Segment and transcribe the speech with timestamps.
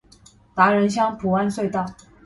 [0.55, 1.85] 達仁鄉菩安隧道